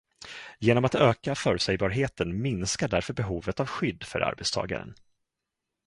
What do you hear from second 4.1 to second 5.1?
arbetstagaren.